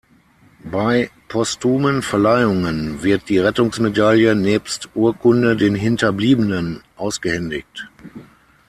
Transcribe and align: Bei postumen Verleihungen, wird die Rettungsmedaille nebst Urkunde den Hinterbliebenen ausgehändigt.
Bei 0.63 1.11
postumen 1.27 2.01
Verleihungen, 2.01 3.03
wird 3.03 3.29
die 3.29 3.37
Rettungsmedaille 3.37 4.33
nebst 4.35 4.89
Urkunde 4.95 5.55
den 5.55 5.75
Hinterbliebenen 5.75 6.81
ausgehändigt. 6.97 7.87